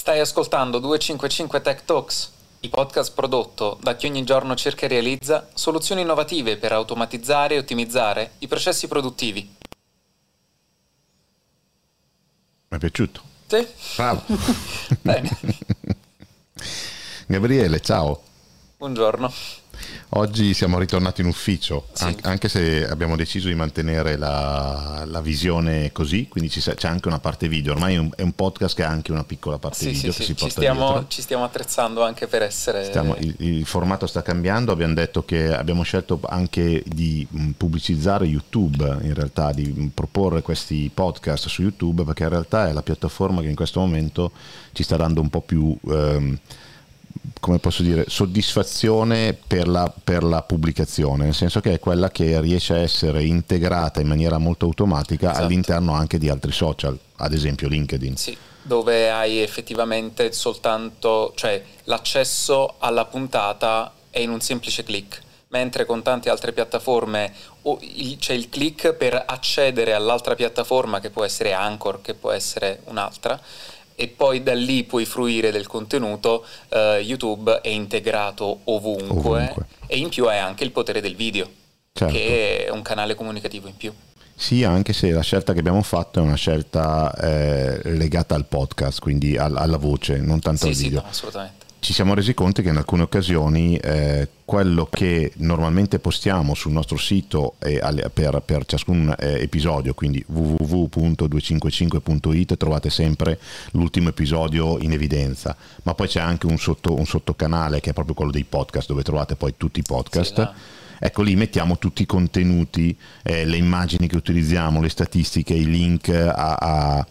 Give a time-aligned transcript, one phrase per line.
[0.00, 5.50] Stai ascoltando 255 Tech Talks, il podcast prodotto da chi ogni giorno cerca e realizza
[5.52, 9.56] soluzioni innovative per automatizzare e ottimizzare i processi produttivi.
[12.68, 13.20] Mi è piaciuto.
[13.46, 13.66] Sì?
[13.96, 14.22] Bravo.
[15.02, 15.38] Bene.
[17.28, 18.22] Gabriele, ciao.
[18.78, 19.30] Buongiorno.
[20.14, 22.04] Oggi siamo ritornati in ufficio, Sì.
[22.04, 26.88] an- anche se abbiamo deciso di mantenere la, la visione così, quindi ci sa- c'è
[26.88, 27.72] anche una parte video.
[27.72, 30.18] Ormai è un, è un podcast che ha anche una piccola parte Sì, video sì,
[30.18, 31.04] che sì, si ci porta stiamo, dietro.
[31.08, 32.84] ci stiamo attrezzando anche per essere...
[32.84, 38.24] Stiamo- il, il formato sta cambiando, abbiamo detto che abbiamo scelto anche di mh, pubblicizzare
[38.26, 42.82] YouTube, in realtà di mh, proporre questi podcast su YouTube, perché in realtà è la
[42.82, 44.32] piattaforma che in questo momento
[44.72, 46.36] ci sta dando un po' più, ehm,
[47.40, 52.40] come posso dire, soddisfazione per la, per la pubblicazione, nel senso che è quella che
[52.40, 55.44] riesce a essere integrata in maniera molto automatica Esatto.
[55.46, 58.16] all'interno anche di altri social, ad esempio LinkedIn.
[58.16, 65.86] Sì, dove hai effettivamente soltanto, cioè l'accesso alla puntata è in un semplice click, mentre
[65.86, 67.32] con tante altre piattaforme
[68.18, 73.40] c'è il click per accedere all'altra piattaforma che può essere Anchor, che può essere un'altra,
[74.00, 79.08] e poi da lì puoi fruire del contenuto, eh, YouTube è integrato ovunque,
[79.42, 79.66] Ovunque.
[79.86, 81.46] e in più hai anche il potere del video,
[81.92, 82.14] Certo.
[82.14, 83.92] che è un canale comunicativo in più.
[84.34, 88.98] Sì, anche se la scelta che abbiamo fatto è una scelta eh, legata al podcast,
[89.00, 91.00] quindi al- alla voce, non tanto Sì, al sì, video.
[91.02, 91.66] no, assolutamente.
[91.90, 96.96] Ci siamo resi conto che in alcune occasioni eh, quello che normalmente postiamo sul nostro
[96.96, 103.40] sito per, per ciascun eh, episodio, quindi www.255.it, trovate sempre
[103.72, 108.14] l'ultimo episodio in evidenza, ma poi c'è anche un, sotto, un sottocanale che è proprio
[108.14, 110.36] quello dei podcast, dove trovate poi tutti i podcast.
[110.36, 110.48] Sì.
[111.00, 116.08] Ecco lì mettiamo tutti i contenuti, eh, le immagini che utilizziamo, le statistiche, i link
[116.08, 117.04] a- a-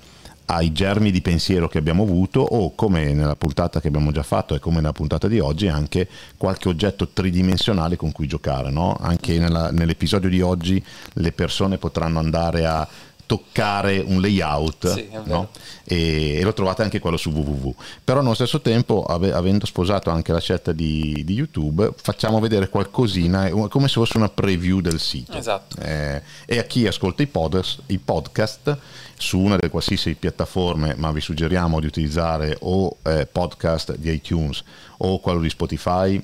[0.51, 4.55] ai germi di pensiero che abbiamo avuto o come nella puntata che abbiamo già fatto
[4.55, 8.71] e come nella puntata di oggi anche qualche oggetto tridimensionale con cui giocare.
[8.71, 8.97] no?
[8.99, 12.87] Anche nella- nell'episodio di oggi le persone potranno andare a
[13.29, 15.49] toccare un layout Sì, no?
[15.83, 17.75] e, e lo trovate anche quello su www.
[18.03, 22.69] Però allo stesso tempo, ave- avendo sposato anche la scelta di, di YouTube, facciamo vedere
[22.69, 25.37] qualcosina, eh, come se fosse una preview del sito.
[25.37, 25.79] Esatto.
[25.79, 28.77] Eh, e a chi ascolta i podcast, i podcast
[29.15, 34.63] su una delle qualsiasi piattaforme, ma vi suggeriamo di utilizzare o eh, podcast di iTunes
[34.97, 36.19] o quello di Spotify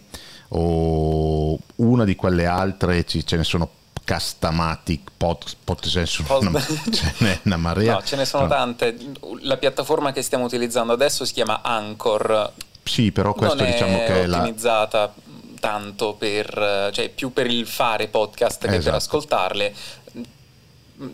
[0.50, 3.70] o una di quelle altre, ci- ce ne sono
[4.06, 6.62] Castamatic, pod, pod- ce ne sono una,
[6.92, 7.94] ce n'è una marea.
[7.94, 8.96] No, ce ne sono No, tante.
[9.42, 12.54] La piattaforma che stiamo utilizzando adesso si chiama Anchor.
[12.84, 15.14] Sì, però questo non diciamo è che è la, ottimizzata
[15.60, 18.96] tanto per, cioè più per il fare podcast che per Esatto.
[18.98, 19.74] ascoltarle.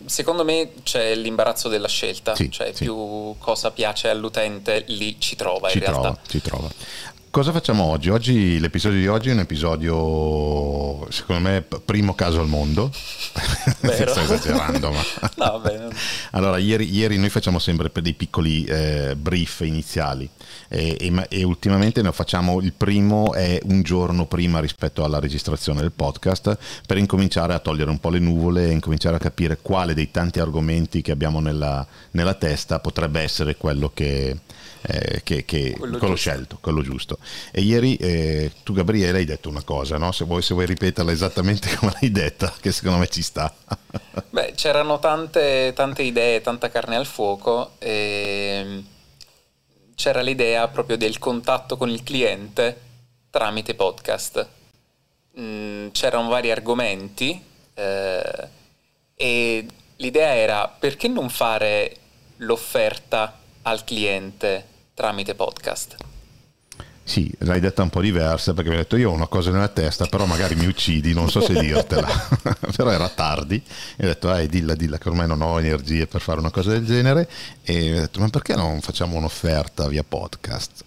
[0.04, 2.84] Secondo me c'è l'imbarazzo della scelta, Sì, cioè sì.
[2.84, 6.00] più cosa piace all'utente lì ci trova ci in realtà.
[6.02, 6.68] trova, ci trova.
[7.32, 8.10] Cosa facciamo oggi?
[8.10, 12.90] Oggi l'episodio di oggi è un episodio, secondo me, primo caso al mondo.
[12.92, 15.00] Sto esagerando, ma...
[15.36, 15.88] No, vabbè,
[16.32, 20.28] Allora, ieri, ieri noi facciamo sempre dei piccoli eh, brief iniziali
[20.68, 25.80] e, e e ultimamente ne facciamo il primo è un giorno prima rispetto alla registrazione
[25.80, 29.94] del podcast per incominciare a togliere un po' le nuvole e incominciare a capire quale
[29.94, 34.36] dei tanti argomenti che abbiamo nella, nella testa potrebbe essere quello che,
[34.82, 37.18] eh, che- che- Quello quello scelto, quello giusto.
[37.50, 40.12] E ieri eh, tu Gabriele hai detto una cosa, no?
[40.12, 43.52] se, vuoi, se vuoi ripeterla esattamente come l'hai detta, che secondo me ci sta.
[44.30, 48.82] Beh, c'erano tante, tante idee, tanta carne al fuoco e
[49.94, 52.80] c'era l'idea proprio del contatto con il cliente
[53.30, 54.46] tramite podcast.
[55.38, 57.42] Mm, c'erano vari argomenti
[57.74, 58.48] eh,
[59.14, 59.66] e
[59.96, 61.96] l'idea era perché non fare
[62.38, 65.96] l'offerta al cliente tramite podcast?
[67.04, 69.68] Sì, l'hai detta un po' diversa perché mi hai detto io ho una cosa nella
[69.68, 72.08] testa, però magari mi uccidi, non so se dirtela.
[72.76, 73.60] però era tardi
[73.96, 76.70] e ho detto, eh, dilla, dilla che ormai non ho energie per fare una cosa
[76.70, 77.28] del genere
[77.62, 80.84] e ho detto, ma perché non facciamo un'offerta via podcast?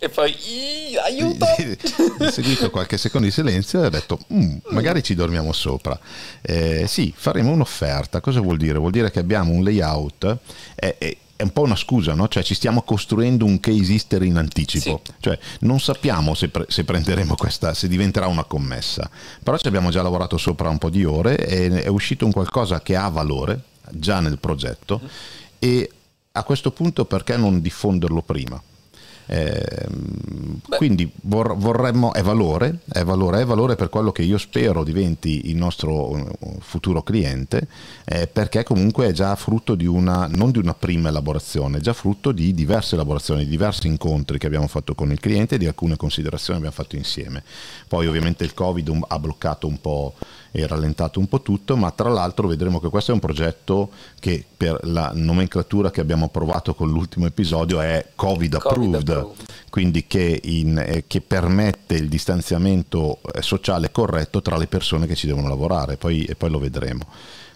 [0.00, 1.44] E poi, "Ih, aiuto!
[2.24, 5.98] Ho seguito qualche secondo di silenzio e ho detto, "Mm, magari ci dormiamo sopra.
[6.40, 8.20] Eh, sì, faremo un'offerta.
[8.20, 8.78] Cosa vuol dire?
[8.78, 10.36] Vuol dire che abbiamo un layout,
[10.76, 12.26] è, è- è un po' una scusa, no?
[12.26, 15.02] Cioè ci stiamo costruendo un case history in anticipo.
[15.04, 15.12] Sì.
[15.20, 19.08] Cioè non sappiamo se, pre- se prenderemo questa, se diventerà una commessa.
[19.40, 22.80] Però ci abbiamo già lavorato sopra un po' di ore e è uscito un qualcosa
[22.80, 23.62] che ha valore
[23.92, 25.00] già nel progetto
[25.60, 25.88] e
[26.32, 28.60] a questo punto perché non diffonderlo prima?
[29.30, 29.86] Eh,
[30.70, 35.50] quindi vor, vorremmo, è valore, è valore, è valore per quello che io spero diventi
[35.50, 37.68] il nostro uh, futuro cliente,
[38.06, 41.92] eh, perché comunque è già frutto di una, non di una prima elaborazione, è già
[41.92, 45.66] frutto di diverse elaborazioni, di diversi incontri che abbiamo fatto con il cliente e di
[45.66, 47.42] alcune considerazioni che abbiamo fatto insieme.
[47.86, 50.14] Poi ovviamente il Covid ha bloccato un po'
[50.50, 54.44] e rallentato un po' tutto, ma tra l'altro vedremo che questo è un progetto che
[54.56, 59.36] per la nomenclatura che abbiamo approvato con l'ultimo episodio è Covid approved, COVID approved.
[59.70, 65.14] quindi che, in, eh, che, permette il distanziamento eh, sociale corretto tra le persone che
[65.14, 67.06] ci devono lavorare, poi, e poi lo vedremo.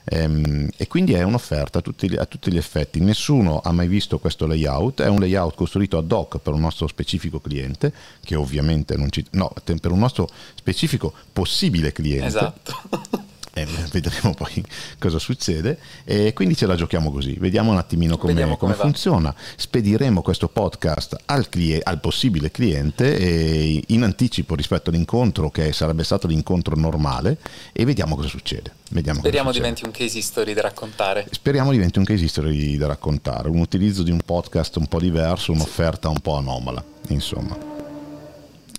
[0.04, 3.00] Ehm, e quindi è un'offerta a tutti, a tutti, gli effetti.
[3.00, 6.86] Nessuno ha mai visto questo layout, è un layout costruito ad hoc per un nostro
[6.86, 9.24] specifico cliente, che ovviamente non ci...
[9.32, 12.26] no, per un nostro specifico possibile cliente.
[12.26, 13.30] Esatto.
[13.54, 14.64] E vedremo poi
[14.98, 15.78] cosa succede.
[16.04, 19.34] E quindi ce la giochiamo così, vediamo un attimino come, come, come funziona.
[19.56, 26.26] Spediremo questo podcast al, cliente, al possibile cliente in anticipo rispetto all'incontro che sarebbe stato
[26.26, 27.38] l'incontro normale
[27.72, 28.72] e vediamo cosa succede.
[28.90, 31.26] Vediamo Speriamo cosa diventi un case history da raccontare.
[31.30, 35.52] Speriamo diventi un case history da raccontare, un utilizzo di un podcast un po' diverso,
[35.52, 37.71] un'offerta un po' anomala, insomma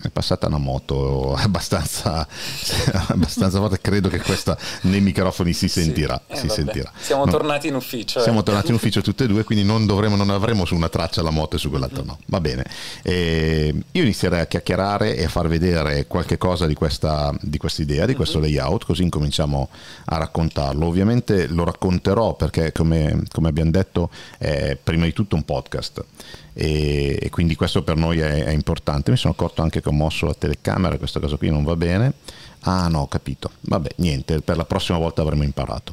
[0.08, 2.28] è passata una moto abbastanza,
[3.08, 6.22] abbastanza forte, credo che questa nei microfoni si sentirà.
[6.28, 6.92] Sì, eh, si sentirà.
[7.00, 8.22] Siamo no, tornati in ufficio.
[8.22, 8.44] Siamo eh.
[8.44, 11.30] tornati in ufficio tutte e due, quindi non, dovremo, non avremo su una traccia la
[11.30, 12.20] moto e su quell'altra no.
[12.26, 12.66] Va bene.
[13.02, 17.82] Eh, io inizierei a chiacchierare e a far vedere qualche cosa di questa, di questa
[17.82, 18.44] idea, di questo mhm.
[18.46, 19.70] layout, così incominciamo
[20.06, 20.86] a raccontarlo.
[20.86, 26.04] Ovviamente lo racconterò perché, come, come abbiamo detto, è prima di tutto un podcast
[26.54, 29.12] e, e quindi questo per noi è, è, importante.
[29.12, 32.14] Mi sono accorto anche che ho mosso la telecamera, questa cosa qui non va bene.
[32.62, 33.52] Ah no, ho capito.
[33.62, 35.92] Vabbè, niente, per la prossima volta avremo imparato.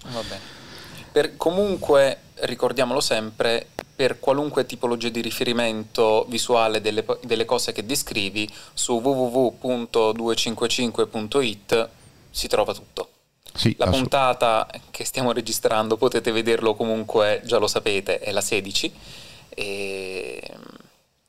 [1.11, 3.67] Per, comunque, ricordiamolo sempre,
[3.97, 11.89] per qualunque tipologia di riferimento visuale delle, delle cose che descrivi, su www.255.it
[12.31, 13.09] si trova tutto.
[13.53, 18.93] Sì, la puntata che stiamo registrando potete vederlo comunque, già lo sapete, è la 16
[19.51, 20.43] e,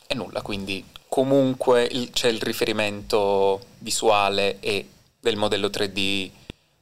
[0.07, 4.87] e nulla, quindi comunque il, c'è il riferimento visuale e
[5.19, 6.29] del modello 3D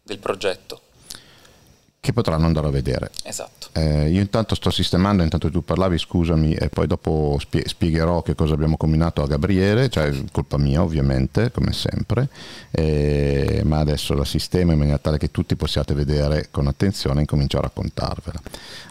[0.04, 0.82] del progetto
[2.02, 3.12] che potranno andare a vedere.
[3.24, 3.68] Esatto.
[3.74, 8.36] Eh, io intanto sto sistemando, intanto tu parlavi, scusami, e poi dopo spie- spiegherò che
[8.36, 12.30] cosa abbiamo combinato a Gabriele, cioè colpa mia ovviamente, come sempre,
[12.72, 17.22] eh, ma adesso la sistema in maniera tale che tutti possiate vedere con attenzione e
[17.22, 18.42] incomincio a raccontarvela.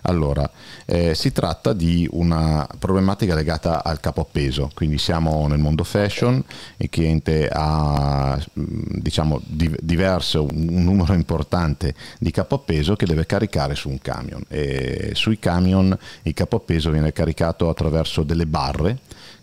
[0.03, 0.49] Allora,
[0.85, 6.43] eh, si tratta di una problematica legata al capo appeso, quindi siamo nel mondo fashion,
[6.77, 13.89] il cliente ha diciamo diverso, un numero importante di capo appeso che deve caricare su
[13.89, 14.43] un camion.
[14.49, 18.99] E sui camion il capo appeso viene caricato attraverso delle barre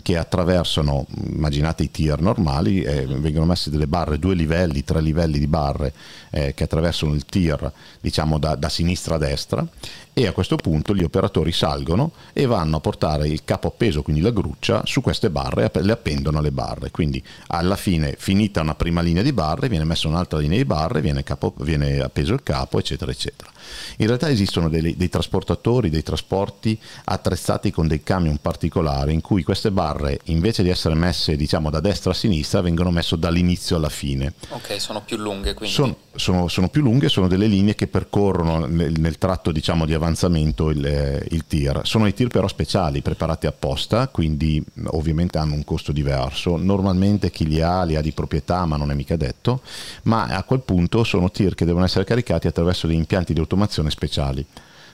[0.05, 5.39] che attraversano, immaginate i tir normali, eh, vengono messe delle barre, due livelli, tre livelli
[5.39, 5.93] di barre
[6.29, 9.65] eh, che attraversano il tir diciamo da, da, sinistra a destra
[10.13, 14.21] e a questo punto gli operatori salgono e vanno a portare il capo appeso, quindi
[14.21, 16.91] la gruccia, su queste barre e le appendono alle barre.
[16.91, 21.01] Quindi alla fine, finita una prima linea di barre, viene messa un'altra linea di barre,
[21.01, 23.49] viene, capo, viene appeso il capo, eccetera, eccetera.
[23.97, 29.43] In realtà esistono dei, dei trasportatori, dei trasporti attrezzati con dei camion particolari in cui
[29.43, 29.94] queste barre
[30.25, 34.33] invece di essere messe diciamo da destra a sinistra vengono messe dall'inizio alla fine.
[34.49, 35.73] Ok, sono più lunghe quindi.
[35.73, 39.93] Sono, sono, sono più lunghe, sono delle linee che percorrono nel, nel tratto diciamo di
[39.93, 41.81] avanzamento il, il tir.
[41.83, 46.57] Sono dei tir però speciali, preparati apposta, quindi ovviamente hanno un costo diverso.
[46.57, 49.61] Normalmente chi li ha li ha di proprietà ma non è mica detto,
[50.03, 53.89] ma a quel punto sono tir che devono essere caricati attraverso degli impianti di automazione
[53.89, 54.45] speciali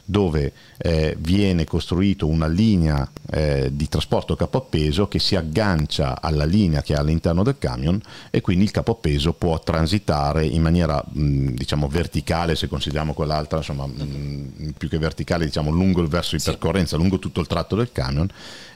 [0.05, 6.45] dove eh, viene costruita una linea eh, di trasporto capo appeso che si aggancia alla
[6.45, 11.03] linea che è all'interno del camion e quindi il capo appeso può transitare in maniera
[11.07, 16.35] mh, diciamo verticale se consideriamo quell'altra insomma mh, più che verticale diciamo lungo il verso
[16.35, 18.27] di percorrenza lungo tutto il tratto del camion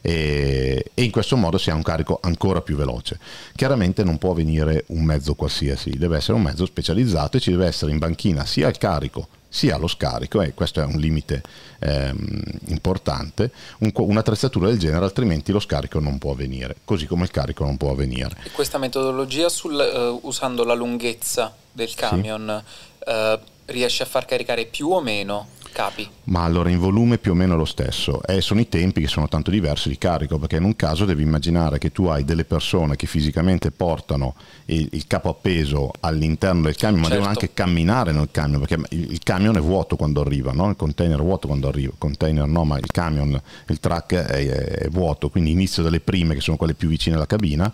[0.01, 3.17] e, e in questo modo si ha un carico ancora più veloce.
[3.55, 7.65] Chiaramente non può venire un mezzo qualsiasi deve essere un mezzo specializzato e ci deve
[7.65, 11.41] essere in banchina sia il carico sia lo scarico, e questo è un limite
[11.79, 17.31] ehm, importante, un, un'attrezzatura del genere, altrimenti lo scarico non può avvenire, così come il
[17.31, 18.35] carico non può avvenire.
[18.43, 23.09] E questa metodologia sul, uh, usando la lunghezza del camion sì.
[23.09, 25.47] uh, riesce a far caricare più o meno?
[25.75, 26.09] Capi?
[26.25, 28.23] Ma allora in volume più o meno lo stesso.
[28.23, 31.21] E sono i tempi che sono tanto diversi di carico, perché in un caso devi
[31.21, 34.35] immaginare che tu hai delle persone che fisicamente portano
[34.67, 37.09] il, il capo appeso all'interno del camion, certo.
[37.09, 40.69] ma devono anche camminare nel camion, perché il, il camion è vuoto quando arriva, no?
[40.69, 44.47] il container è vuoto quando arriva, il container no, ma il camion, il truck è,
[44.47, 47.71] è vuoto, quindi inizio dalle prime che sono quelle più vicine alla cabina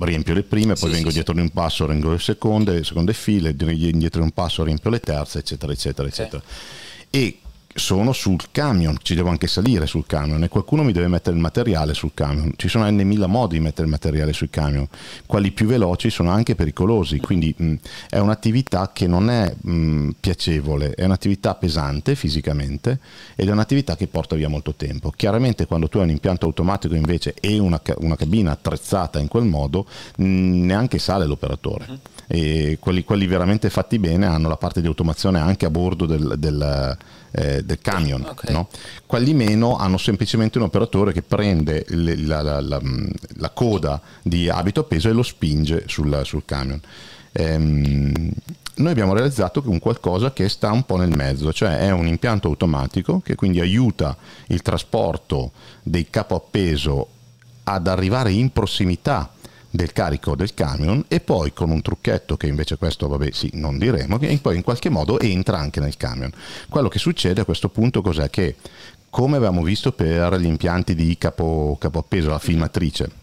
[0.00, 2.84] riempio le prime, poi sì, vengo sì, dietro di un passo, riempio le seconde, le
[2.84, 6.42] seconde file, indietro di un passo, riempio le terze, eccetera, eccetera, eccetera.
[7.14, 7.38] E
[7.72, 11.40] sono sul camion, ci devo anche salire sul camion e qualcuno mi deve mettere il
[11.42, 12.54] materiale sul camion.
[12.56, 14.88] Ci sono n modi di mettere il materiale sui camion,
[15.24, 17.74] quelli più veloci sono anche pericolosi, quindi mh,
[18.10, 22.98] è un'attività che non è mh, piacevole, è un'attività pesante fisicamente
[23.36, 25.12] ed è un'attività che porta via molto tempo.
[25.14, 29.44] Chiaramente quando tu hai un impianto automatico invece e una, una cabina attrezzata in quel
[29.44, 31.86] modo, mh, neanche sale l'operatore.
[32.26, 36.34] E quelli, quelli, veramente fatti bene hanno la parte di automazione anche a bordo del,
[36.38, 36.96] del
[37.36, 38.24] eh, del camion.
[38.24, 38.54] Okay.
[38.54, 38.68] No?
[39.06, 42.80] Quelli meno hanno semplicemente un operatore che prende le, la, la, la,
[43.36, 46.80] la, coda di abito appeso e lo spinge sul, sul camion.
[47.32, 48.30] Ehm,
[48.76, 52.48] noi abbiamo realizzato un qualcosa che sta un po' nel mezzo, cioè è un impianto
[52.48, 54.16] automatico che quindi aiuta
[54.48, 55.52] il trasporto
[55.82, 57.08] dei capo appeso
[57.64, 59.32] ad arrivare in prossimità
[59.74, 63.76] del carico del camion e poi con un trucchetto che invece questo vabbè sì non
[63.76, 66.30] diremo che poi in qualche modo entra anche nel camion.
[66.68, 68.30] Quello che succede a questo punto cos'è?
[68.30, 68.54] Che
[69.10, 73.22] come avevamo visto per gli impianti di capo, capo appeso la filmatrice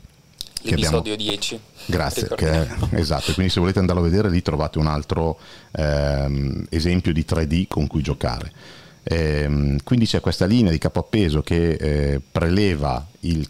[0.64, 1.32] l'episodio abbiamo...
[1.32, 2.68] 10 grazie che,
[3.00, 5.40] esatto quindi se volete andarlo a vedere lì trovate un altro
[5.72, 8.52] ehm, esempio di 3D con cui giocare.
[9.04, 13.48] Ehm, quindi c'è questa linea di capo appeso che eh, preleva il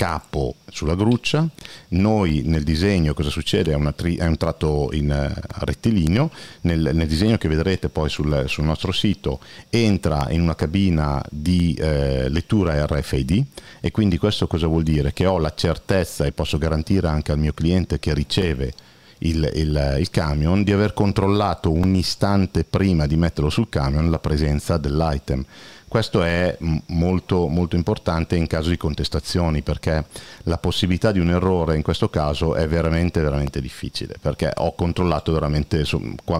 [0.00, 1.46] capo sulla gruccia,
[1.88, 3.74] noi nel disegno cosa succede?
[3.74, 6.30] È, tri- è un tratto in uh, rettilineo,
[6.62, 11.76] nel, nel, disegno che vedrete poi sul, sul, nostro sito entra in una cabina di
[11.78, 13.44] uh, lettura RFID
[13.80, 15.12] e quindi questo cosa vuol dire?
[15.12, 18.72] Che ho la certezza e posso garantire anche al mio cliente che riceve
[19.20, 24.18] il, il, il, camion di aver controllato un istante prima di metterlo sul camion la
[24.18, 25.44] presenza dell'item.
[25.88, 30.04] Questo è molto, molto importante in caso di contestazioni perché
[30.44, 35.32] la possibilità di un errore in questo caso è veramente, veramente difficile perché ho controllato
[35.32, 35.84] veramente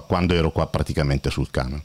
[0.07, 1.83] quando ero qua praticamente sul camion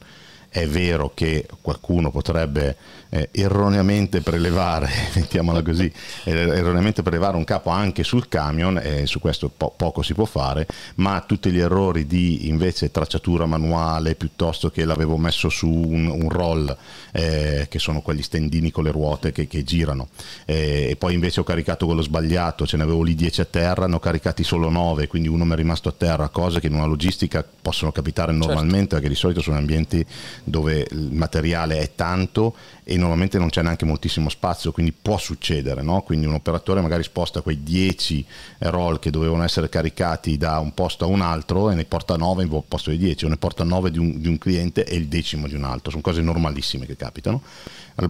[0.55, 2.77] è vero che qualcuno potrebbe
[3.09, 5.91] eh, erroneamente prelevare, mettiamola così,
[6.23, 10.23] eh, erroneamente prelevare un capo anche sul camion, e su questo po- poco si può
[10.23, 16.07] fare, ma tutti gli errori di invece tracciatura manuale piuttosto che l'avevo messo su un,
[16.07, 16.75] un roll,
[17.11, 20.07] eh, che sono quegli stendini con le ruote che, che girano,
[20.45, 23.87] eh, e poi invece ho caricato quello sbagliato, ce ne avevo lì 10 a terra,
[23.87, 26.73] ne ho caricati solo 9, quindi uno mi è rimasto a terra, cose che in
[26.75, 28.47] una logistica possono capitare certo.
[28.47, 28.95] normalmente, certo.
[28.95, 30.05] perché di solito sono ambienti
[30.45, 35.81] dove il materiale è tanto e normalmente non c'è neanche moltissimo spazio, quindi può succedere,
[35.81, 36.03] no?
[36.03, 38.25] quindi un operatore magari sposta quei 10
[38.59, 42.43] roll che dovevano essere caricati da un posto a un altro e ne porta 9
[42.43, 45.07] in posto di 10 o ne porta 9 di un, di un cliente e il
[45.07, 47.41] decimo di un altro, sono cose normalissime che capitano.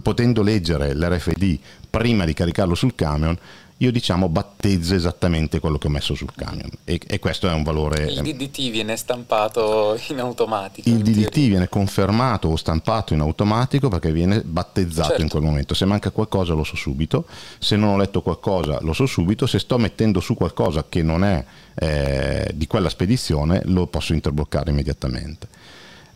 [0.02, 3.38] Potendo leggere l'RFID prima di caricarlo sul camion,
[3.78, 7.62] io diciamo battezzo esattamente quello che ho messo sul camion e, e questo è un
[7.62, 8.04] valore...
[8.04, 10.88] Il DDT viene stampato in automatico.
[10.88, 11.48] Il in DDT teoria.
[11.48, 15.22] viene confermato o stampato in automatico perché viene battezzato certo.
[15.22, 15.74] in quel momento.
[15.74, 17.26] Se manca qualcosa lo so subito,
[17.58, 21.22] se non ho letto qualcosa lo so subito, se sto mettendo su qualcosa che non
[21.22, 25.48] è eh, di quella spedizione lo posso interbloccare immediatamente.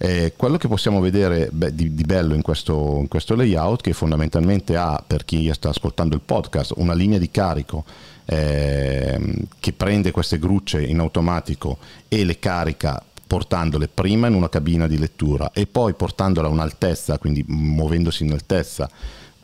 [0.02, 3.92] Eh, quello che possiamo vedere beh, di, di, bello in questo, in questo, layout, che
[3.92, 7.84] fondamentalmente ha, per chi sta ascoltando il podcast, una linea di carico
[8.24, 9.20] eh,
[9.58, 11.76] che prende queste grucce in automatico
[12.08, 17.18] e le carica portandole prima in una cabina di lettura e poi portandola a un'altezza,
[17.18, 18.88] quindi muovendosi in altezza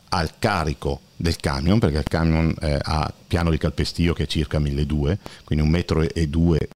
[0.09, 4.57] al carico del camion, perché il camion eh, ha piano di calpestio che è circa
[4.57, 6.67] 1200, quindi un metro e due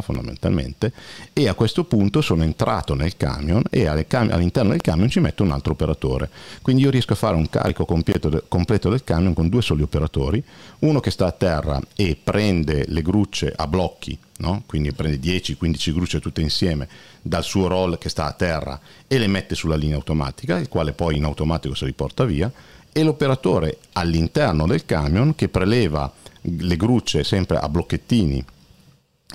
[0.00, 0.92] fondamentalmente
[1.34, 5.52] e a questo punto sono entrato nel camion e all'interno del camion ci metto un
[5.52, 6.30] altro operatore
[6.62, 10.42] quindi io riesco a fare un carico completo, del camion con due soli operatori
[10.80, 14.62] uno che sta a terra e prende le grucce a blocchi no?
[14.64, 16.88] quindi prende 10-15 grucce tutte insieme
[17.20, 20.92] dal suo roll che sta a terra e le mette sulla linea automatica il quale
[20.92, 22.50] poi in automatico si riporta via
[22.90, 28.44] e l'operatore all'interno del camion che preleva le grucce sempre a blocchettini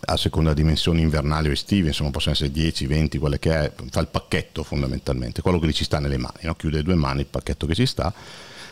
[0.06, 4.00] a seconda dimensioni invernali o estive, insomma possono essere 10, 20, quelle che è, fa
[4.00, 6.56] il pacchetto fondamentalmente, quello che ci sta nelle mani, no?
[6.56, 8.14] chiude le due mani il pacchetto che ci sta,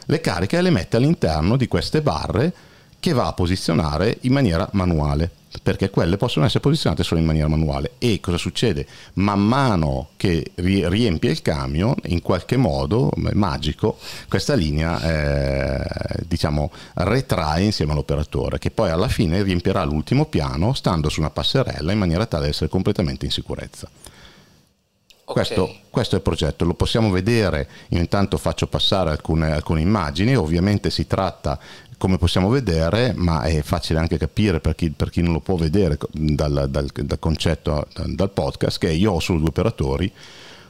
[0.05, 2.53] le carica e le mette all'interno di queste barre
[2.99, 5.31] che va a posizionare in maniera manuale
[5.63, 8.85] perché quelle possono essere posizionate solo in maniera manuale e cosa succede?
[9.13, 17.63] Man mano che riempie il camion, in qualche modo magico, questa linea eh, diciamo retrae
[17.63, 22.27] insieme all'operatore che poi alla fine riempirà l'ultimo piano stando su una passerella in maniera
[22.27, 23.89] tale da essere completamente in sicurezza.
[25.29, 25.45] Okay.
[25.45, 30.35] Questo, questo, è il progetto, lo possiamo vedere, io intanto faccio passare alcune, alcune immagini,
[30.35, 31.59] ovviamente si tratta
[31.99, 35.55] come possiamo vedere, ma è facile anche capire per chi, per chi non lo può
[35.57, 40.09] vedere dal, dal, dal concetto, dal, podcast, che io ho solo due operatori,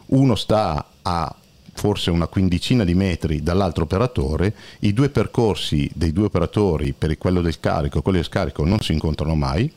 [0.07, 1.33] uno sta a
[1.71, 7.41] forse una quindicina di metri dall'altro operatore, i due percorsi dei due operatori per quello
[7.41, 9.71] del carico e quello del scarico non si incontrano mai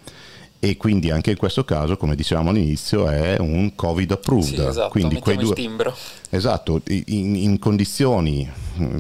[0.65, 4.55] e quindi anche in questo caso, come dicevamo all'inizio, è un Covid approved.
[4.55, 5.93] Sì, esatto, quindi quei due, timbro.
[6.31, 8.49] Esatto, in, in condizioni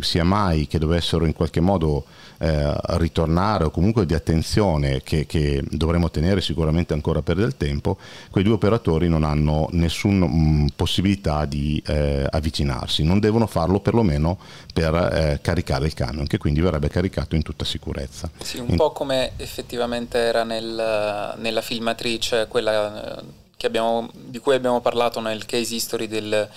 [0.00, 2.04] sia mai che dovessero in qualche modo
[2.38, 7.96] eh, ritornare o comunque di attenzione che, che, dovremo tenere sicuramente ancora per del tempo,
[8.30, 14.38] quei due operatori non hanno nessuna mm, possibilità di eh, avvicinarsi, non devono farlo perlomeno
[14.74, 18.28] per eh, caricare il camion che quindi verrebbe caricato in tutta sicurezza.
[18.42, 18.76] Sì, un in...
[18.76, 25.46] po' come effettivamente era nel, nella filmatrice, quella eh, abbiamo, di cui abbiamo parlato nel
[25.46, 26.48] case history del,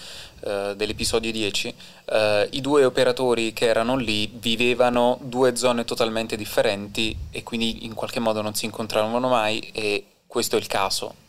[0.42, 6.36] uh, dell'episodio 10, uh, eh, i due operatori che erano lì vivevano due zone totalmente
[6.36, 11.24] differenti e quindi in qualche modo non si incontravano mai e questo è il caso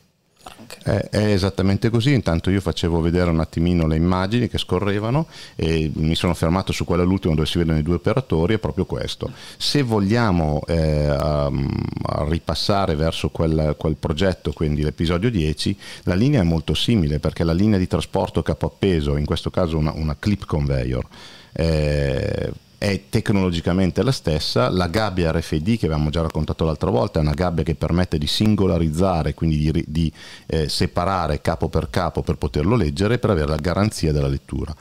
[0.83, 5.27] è, è, esattamente così, intanto io facevo vedere un attimino le immagini che scorrevano
[5.57, 8.85] e mi sono fermato su quella l'ultima dove si vedono i due operatori, è proprio
[8.85, 9.31] questo.
[9.57, 11.69] Se vogliamo eh, um,
[12.29, 17.53] ripassare verso quel, quel, progetto, quindi l'episodio 10, la linea è molto simile perché la
[17.53, 21.07] linea di trasporto capo appeso, in questo caso una, una clip conveyor,
[21.53, 27.23] eh, è tecnologicamente la stessa, la gabbia RFID che avevamo già raccontato l'altra volta è
[27.23, 30.13] una gabbia che permette di singolarizzare, quindi di, di
[30.47, 34.75] eh, separare capo per capo per poterlo leggere per avere la garanzia della lettura.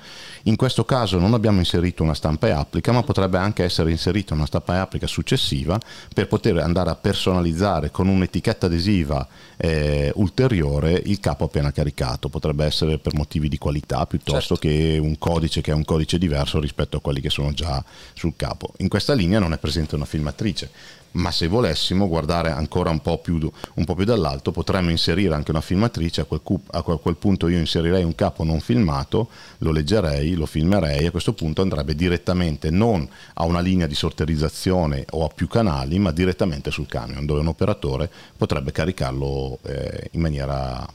[0.43, 4.33] In questo caso non abbiamo inserito una stampa e applica, ma potrebbe anche essere inserita
[4.33, 5.79] una stampa e applica successiva
[6.13, 9.25] per poter andare a personalizzare con un'etichetta adesiva
[9.57, 12.29] eh, ulteriore il capo appena caricato.
[12.29, 14.67] Potrebbe essere per motivi di qualità piuttosto certo.
[14.67, 18.33] che un codice che è un codice diverso rispetto a quelli che sono già sul
[18.35, 18.73] capo.
[18.77, 20.69] In questa linea non è presente una filmatrice,
[21.15, 23.39] ma se volessimo guardare ancora un po, più,
[23.75, 27.57] un po' più, dall'alto potremmo inserire anche una filmatrice, a quel, a quel, punto io
[27.57, 33.07] inserirei un capo non filmato, lo leggerei, lo filmerei, a questo punto andrebbe direttamente non
[33.35, 37.47] a una linea di sorterizzazione o a più canali, ma direttamente sul camion, dove un
[37.47, 40.85] operatore potrebbe caricarlo eh, in maniera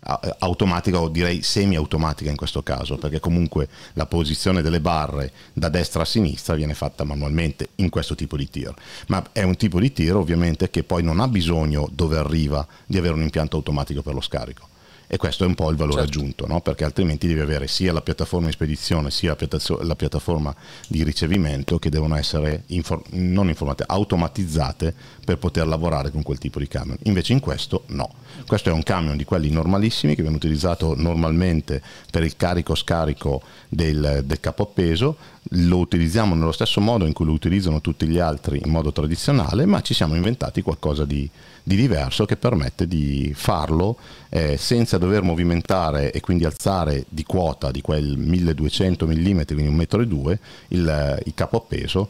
[0.00, 6.02] automatica o direi semi-automatica in questo caso, perché comunque la posizione delle barre da destra
[6.02, 8.74] a sinistra viene fatta manualmente in questo tipo di tir.
[9.08, 12.96] Ma è un tipo di tir ovviamente che poi non ha bisogno dove arriva di
[12.96, 14.76] avere un impianto automatico per lo scarico
[15.10, 16.18] e questo è un po' il valore certo.
[16.18, 16.60] aggiunto, no?
[16.60, 19.34] perché altrimenti devi avere sia la piattaforma di spedizione sia
[19.80, 20.54] la, piattaforma
[20.86, 24.94] di ricevimento che devono essere infor- non informate, automatizzate
[25.24, 26.98] per poter lavorare con quel tipo di camion.
[27.04, 28.10] Invece in questo no.
[28.46, 34.22] Questo è un camion di quelli normalissimi che viene utilizzato normalmente per il carico-scarico del,
[34.24, 35.16] del capo appeso,
[35.52, 39.64] lo utilizziamo nello stesso modo in cui lo utilizzano tutti gli altri in modo tradizionale,
[39.66, 41.28] ma ci siamo inventati qualcosa di,
[41.62, 43.96] di diverso che permette di farlo
[44.28, 49.74] eh, senza dover movimentare e quindi alzare di quota di quel 1200 mm, quindi un
[49.74, 52.08] metro e due, il, il capo appeso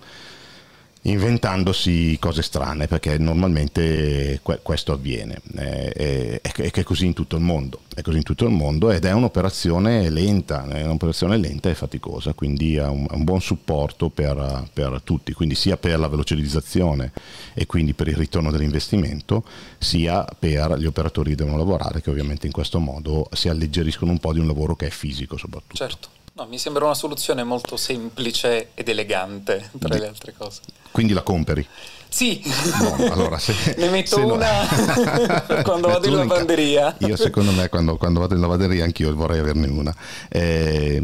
[1.11, 5.41] inventandosi cose strane perché normalmente questo avviene.
[5.55, 9.05] È, è, è, così in tutto il mondo è così in tutto il mondo ed
[9.05, 14.69] è un'operazione lenta è un'operazione lenta e faticosa quindi ha un, un buon supporto per,
[14.73, 17.13] per, tutti quindi sia per la velocizzazione
[17.55, 19.45] e quindi per il ritorno dell'investimento
[19.79, 24.19] sia per gli operatori che devono lavorare che ovviamente in questo modo si alleggeriscono un
[24.19, 25.75] po' di un lavoro che è fisico soprattutto.
[25.75, 30.61] Certo No, mi sembra una soluzione molto semplice ed elegante, tra le altre cose.
[30.93, 31.67] Quindi la comperi?
[32.09, 32.41] Sì,
[32.79, 35.63] no, allora se, ne metto se una no...
[35.67, 36.95] quando vado in lavanderia.
[36.99, 39.93] Io secondo me quando, quando, vado in lavanderia anch'io vorrei averne una.
[40.29, 41.03] Eh,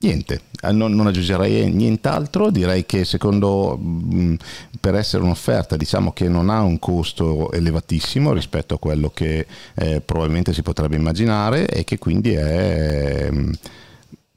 [0.00, 4.34] niente, eh, non, non, aggiungerei nient'altro, direi che secondo mh,
[4.78, 10.02] per essere un'offerta diciamo che non ha un costo elevatissimo rispetto a quello che eh,
[10.02, 13.30] probabilmente si potrebbe immaginare e che quindi è...
[13.30, 13.52] Mh,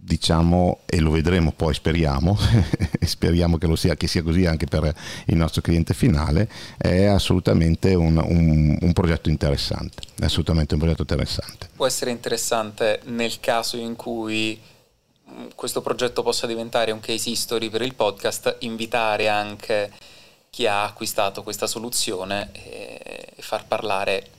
[0.10, 2.36] diciamo, e lo vedremo poi, speriamo,
[3.00, 4.92] e speriamo che, sia, che sia così anche per
[5.28, 10.02] il nostro cliente finale, è assolutamente un, un, un progetto interessante.
[10.18, 11.70] È assolutamente un progetto interessante.
[11.76, 14.60] Può essere interessante nel caso in cui
[15.32, 19.92] mm, questo progetto possa diventare un case history per il podcast, invitare anche
[20.50, 24.39] chi ha acquistato questa soluzione e far parlare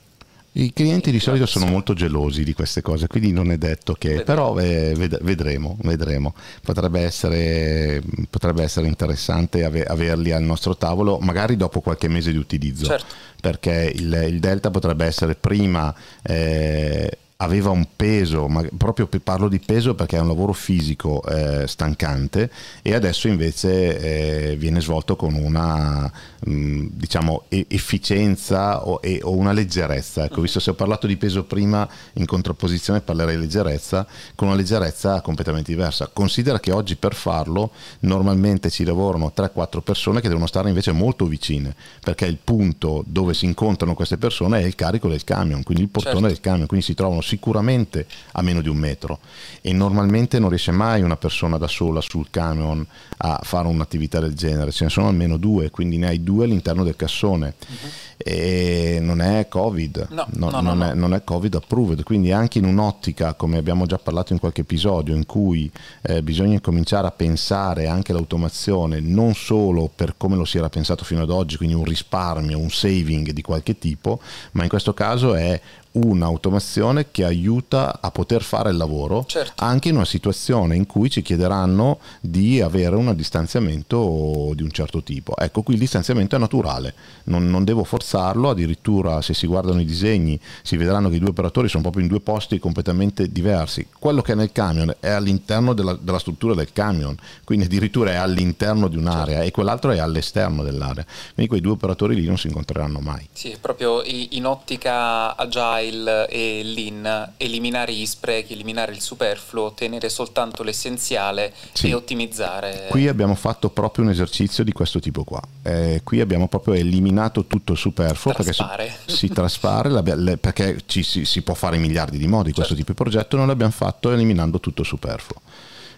[0.53, 4.09] i clienti di solito sono molto gelosi di queste cose, quindi non è detto che,
[4.09, 4.25] vedremo.
[4.25, 6.33] però eh, vedremo, vedremo.
[6.61, 12.85] Potrebbe, essere, potrebbe essere interessante averli al nostro tavolo, magari dopo qualche mese di utilizzo,
[12.85, 13.13] certo.
[13.39, 19.59] perché il, il, Delta potrebbe essere prima eh, aveva un peso, ma proprio parlo di
[19.59, 22.51] peso perché è un lavoro fisico eh, stancante
[22.81, 29.19] e adesso invece eh, viene svolto con una mh, mm, diciamo e- efficienza o, e-
[29.23, 30.25] o, una leggerezza.
[30.25, 34.57] Ecco, visto se ho parlato di peso prima in contrapposizione parlerei di leggerezza, con una
[34.57, 36.09] leggerezza completamente diversa.
[36.13, 41.25] Considera che oggi per farlo normalmente ci lavorano 3-4 persone che devono stare invece molto
[41.25, 45.83] vicine perché il punto dove si incontrano queste persone è il carico del camion, quindi
[45.83, 46.27] il portone certo.
[46.27, 49.19] del camion, quindi si trovano sicuramente a meno di un metro.
[49.61, 52.85] E normalmente non riesce mai una persona da sola sul camion
[53.23, 56.83] a fare un'attività del genere, ce ne sono almeno due, quindi ne hai due all'interno
[56.83, 57.53] del cassone.
[57.59, 57.89] Uh-huh.
[58.17, 62.57] e non è Covid, no, no, no, non, è, non, è, Covid approved, quindi anche
[62.59, 67.11] in un'ottica, come abbiamo già parlato in qualche episodio, in cui eh, bisogna cominciare a
[67.11, 71.75] pensare anche l'automazione non solo per come lo si era pensato fino ad oggi, quindi
[71.75, 74.19] un risparmio, un saving di qualche tipo,
[74.51, 75.59] ma in questo caso è
[75.93, 79.63] un'automazione che aiuta a poter fare il lavoro certo.
[79.63, 85.03] anche in una situazione in cui ci chiederanno di avere un distanziamento di un certo
[85.03, 85.35] tipo.
[85.37, 86.93] Ecco, qui il distanziamento è naturale,
[87.25, 91.29] non, non, devo forzarlo, addirittura se si guardano i disegni si vedranno che i due
[91.29, 93.87] operatori sono proprio in due posti completamente diversi.
[93.97, 98.15] Quello che è nel camion è all'interno della, della struttura del camion, quindi addirittura è
[98.15, 99.47] all'interno di un'area certo.
[99.47, 101.05] e quell'altro è all'esterno dell'area.
[101.33, 103.27] Quindi quei due operatori lì non si incontreranno mai.
[103.33, 110.09] Sì, proprio in ottica agile agile e lean, eliminare gli sprechi, eliminare il superfluo, tenere
[110.09, 111.89] soltanto l'essenziale sì.
[111.89, 112.87] e ottimizzare.
[112.89, 115.41] Qui abbiamo fatto proprio un esercizio di questo tipo qua.
[115.63, 118.85] Eh, qui abbiamo proprio eliminato tutto il superfluo traspare.
[118.85, 119.89] perché si, si traspare,
[120.37, 122.59] perché ci, si, si, può fare in miliardi di modi certo.
[122.59, 125.41] questo tipo di progetto, noi l'abbiamo fatto eliminando tutto il superfluo.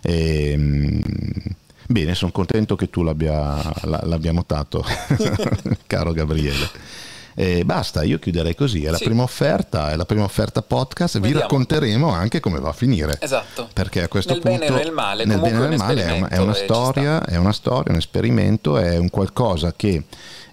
[0.02, 1.02] E, ehm,
[1.86, 4.86] Bene, sono contento che tu l'abbia, l'abbia notato,
[5.86, 6.70] caro Gabriele.
[7.36, 8.84] E basta, io chiuderei così.
[8.84, 9.06] È la sì.
[9.06, 11.16] prima offerta, è la prima offerta podcast.
[11.16, 11.36] Vediamo.
[11.36, 13.18] Vi racconteremo anche come va a finire.
[13.20, 13.70] Esatto.
[13.74, 14.60] Perché a questo nel punto.
[14.60, 17.54] Bene e nel male, nel bene e nel male è, è, una storia, è una
[17.54, 20.04] storia, un esperimento, è un qualcosa che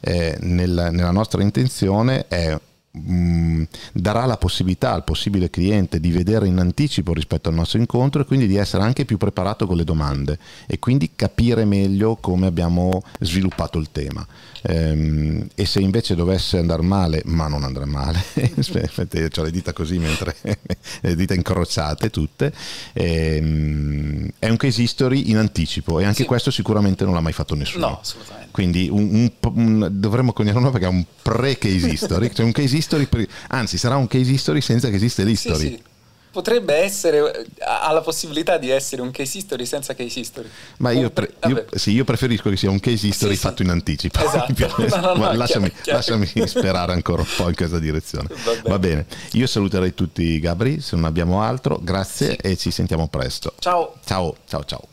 [0.01, 2.59] eh, nel, nella nostra intenzione è
[2.99, 8.23] Mm, darà la possibilità al possibile cliente di vedere in anticipo rispetto al nostro incontro
[8.23, 12.49] e quindi di essere anche più preparato con le domande e quindi capire meglio come
[12.49, 14.27] abbiamo sviluppato il tema.
[14.63, 19.99] Ehm, e se invece dovesse andare male, ma non andrà male, ho le dita così
[19.99, 20.37] mentre
[21.03, 22.53] le dita incrociate tutte,
[22.93, 26.25] ehm, è un case history in anticipo e anche sì.
[26.25, 27.87] questo sicuramente non l'ha mai fatto nessuno.
[27.87, 28.49] No, assolutamente.
[28.51, 32.80] Quindi un, un, un, dovremmo coniarlo perché è un pre-case history, cioè un case history,
[33.09, 35.59] pre, anzi sarà un case history senza che esiste l'history.
[35.59, 35.83] Sì, sì
[36.31, 40.49] potrebbe essere, ha la possibilità di essere un case history senza case history.
[40.79, 43.71] Ma io, pre- io, sì, io preferisco che sia un case history sì, fatto in
[43.71, 44.21] anticipo.
[44.25, 44.53] Esatto.
[44.97, 48.29] no, no, no, lasciami, chiaro, lasciami sperare ancora un po' in questa direzione.
[48.45, 48.63] Va bene.
[48.63, 49.07] Va bene.
[49.33, 51.79] Io saluterei tutti Gabri, se non abbiamo altro.
[51.83, 53.55] Grazie e ci sentiamo presto.
[53.59, 53.95] Ciao.
[54.05, 54.89] Ciao, ciao, ciao.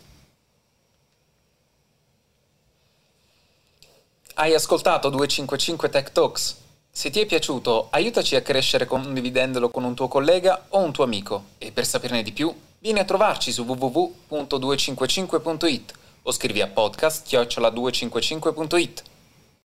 [4.39, 6.65] Hai ascoltato 255 Tech Talks?
[6.97, 11.03] Se ti è piaciuto, aiutaci a crescere condividendolo con un tuo collega o un tuo
[11.03, 19.03] amico e per saperne di più, vieni a trovarci su www.255.it o scrivi a podcast-255.it.